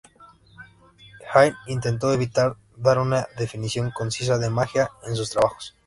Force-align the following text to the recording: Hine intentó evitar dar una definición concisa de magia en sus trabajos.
Hine 1.31 1.55
intentó 1.67 2.11
evitar 2.11 2.55
dar 2.75 2.97
una 2.97 3.27
definición 3.37 3.91
concisa 3.91 4.39
de 4.39 4.49
magia 4.49 4.89
en 5.05 5.15
sus 5.15 5.29
trabajos. 5.29 5.75